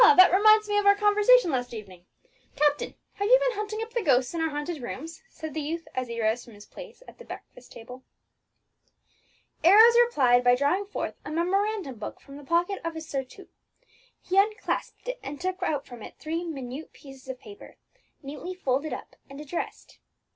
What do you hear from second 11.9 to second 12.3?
book